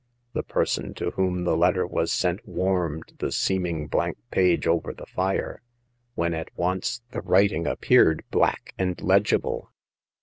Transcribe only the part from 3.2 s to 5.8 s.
seeming blank page over the fire,